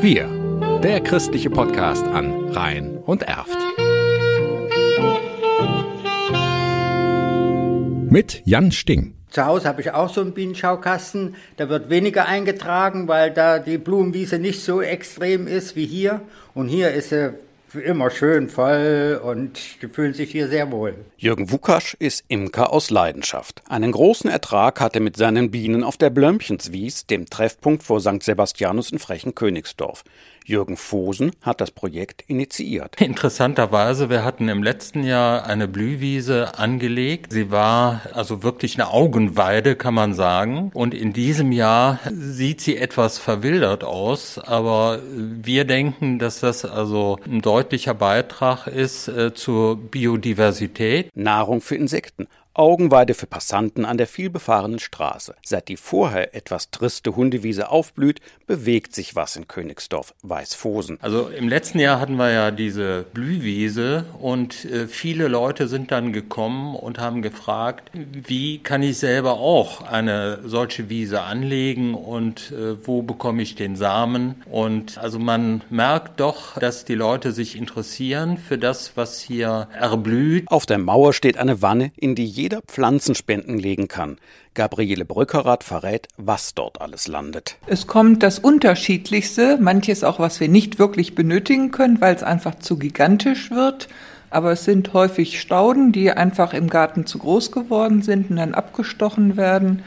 [0.00, 0.28] Wir,
[0.80, 3.58] der christliche Podcast an Rhein und Erft.
[8.08, 9.14] Mit Jan Sting.
[9.30, 11.34] Zu Hause habe ich auch so einen Bienenschaukasten.
[11.56, 16.20] Da wird weniger eingetragen, weil da die Blumenwiese nicht so extrem ist wie hier.
[16.54, 17.34] Und hier ist sie
[17.74, 20.94] immer schön voll und die fühlen sich hier sehr wohl.
[21.16, 23.62] Jürgen Wukasch ist Imker aus Leidenschaft.
[23.68, 28.22] Einen großen Ertrag hat er mit seinen Bienen auf der Blömchenswies, dem Treffpunkt vor St.
[28.22, 30.04] Sebastianus in Frechen-Königsdorf.
[30.48, 32.98] Jürgen Fosen hat das Projekt initiiert.
[33.00, 37.34] Interessanterweise, wir hatten im letzten Jahr eine Blühwiese angelegt.
[37.34, 40.70] Sie war also wirklich eine Augenweide, kann man sagen.
[40.72, 44.38] Und in diesem Jahr sieht sie etwas verwildert aus.
[44.38, 51.10] Aber wir denken, dass das also ein deutlicher Beitrag ist äh, zur Biodiversität.
[51.16, 52.28] Nahrung für Insekten.
[52.58, 55.34] Augenweide für Passanten an der vielbefahrenen Straße.
[55.44, 60.98] Seit die vorher etwas triste Hundewiese aufblüht, bewegt sich was in Königsdorf, Weißfosen.
[61.00, 66.12] Also im letzten Jahr hatten wir ja diese Blühwiese und äh, viele Leute sind dann
[66.12, 72.74] gekommen und haben gefragt, wie kann ich selber auch eine solche Wiese anlegen und äh,
[72.84, 74.42] wo bekomme ich den Samen?
[74.50, 80.48] Und also man merkt doch, dass die Leute sich interessieren für das, was hier erblüht.
[80.48, 84.16] Auf der Mauer steht eine Wanne, in die jeder jeder Pflanzenspenden legen kann.
[84.54, 87.58] Gabriele Brückerath verrät, was dort alles landet.
[87.66, 92.54] Es kommt das Unterschiedlichste, manches auch, was wir nicht wirklich benötigen können, weil es einfach
[92.54, 93.88] zu gigantisch wird.
[94.30, 98.54] Aber es sind häufig Stauden, die einfach im Garten zu groß geworden sind und dann
[98.54, 99.82] abgestochen werden.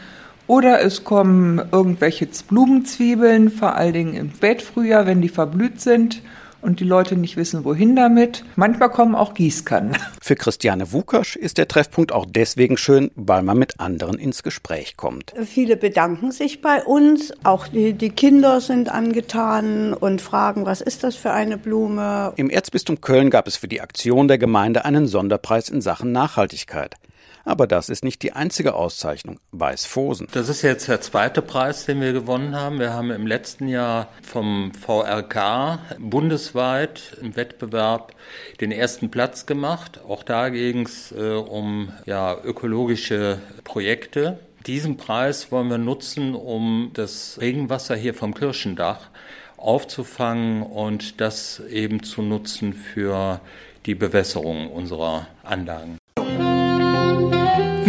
[0.46, 6.22] Oder es kommen irgendwelche Blumenzwiebeln, vor allen Dingen im Spätfrühjahr, wenn die verblüht sind
[6.62, 8.44] und die Leute nicht wissen, wohin damit.
[8.56, 9.98] Manchmal kommen auch Gießkannen.
[10.22, 14.98] Für Christiane Wukasch ist der Treffpunkt auch deswegen schön, weil man mit anderen ins Gespräch
[14.98, 15.34] kommt.
[15.44, 21.04] Viele bedanken sich bei uns, auch die, die Kinder sind angetan und fragen, was ist
[21.04, 22.34] das für eine Blume.
[22.36, 26.96] Im Erzbistum Köln gab es für die Aktion der Gemeinde einen Sonderpreis in Sachen Nachhaltigkeit.
[27.44, 29.40] Aber das ist nicht die einzige Auszeichnung.
[29.52, 30.28] Weißfosen.
[30.32, 32.80] Das ist jetzt der zweite Preis, den wir gewonnen haben.
[32.80, 38.14] Wir haben im letzten Jahr vom VRK bundesweit im Wettbewerb
[38.60, 40.00] den ersten Platz gemacht.
[40.08, 44.40] Auch da ging es äh, um ja, ökologische Projekte.
[44.68, 49.10] Diesen Preis wollen wir nutzen, um das Regenwasser hier vom Kirchendach
[49.58, 53.42] aufzufangen und das eben zu nutzen für
[53.86, 56.01] die Bewässerung unserer Anlagen.